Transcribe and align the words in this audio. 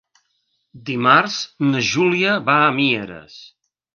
Dimarts 0.89 1.35
na 1.67 1.83
Júlia 1.91 2.33
va 2.47 2.57
a 2.71 2.75
Mieres. 2.81 3.39